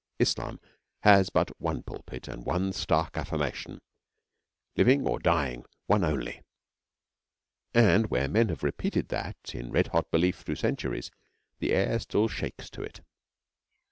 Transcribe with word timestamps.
Islam 0.17 0.59
has 1.03 1.29
but 1.29 1.51
one 1.61 1.83
pulpit 1.83 2.27
and 2.27 2.43
one 2.43 2.73
stark 2.73 3.15
affirmation 3.17 3.79
living 4.75 5.05
or 5.05 5.19
dying, 5.19 5.63
one 5.85 6.03
only 6.03 6.41
and 7.71 8.07
where 8.07 8.27
men 8.27 8.49
have 8.49 8.63
repeated 8.63 9.09
that 9.09 9.53
in 9.53 9.69
red 9.69 9.89
hot 9.89 10.09
belief 10.09 10.41
through 10.41 10.55
centuries, 10.55 11.11
the 11.59 11.71
air 11.71 11.99
still 11.99 12.27
shakes 12.27 12.67
to 12.71 12.81
it. 12.81 13.01